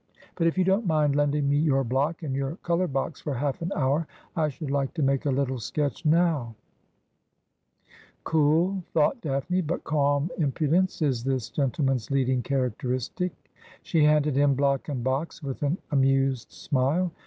[0.33, 0.77] But if you 14 Asphodel.
[0.79, 4.49] don't mind lending me your block and your colour box for half an hour I
[4.49, 6.55] should like to make a little sketch now.''
[8.23, 13.51] Cool,' thought Daphne.' But calm impudence is this gen tleman's leading characteristic'
[13.83, 17.11] She handed him block and box with an amused smile.